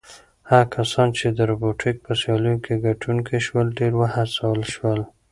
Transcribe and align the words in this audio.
هغه 0.49 0.65
کسان 0.75 1.07
چې 1.17 1.25
د 1.31 1.39
روبوټیک 1.49 1.95
په 2.05 2.11
سیالیو 2.21 2.61
کې 2.65 2.81
ګټونکي 2.85 3.37
شول 3.45 3.67
ډېر 3.79 3.91
وهڅول 3.97 4.59
شول. 4.73 4.99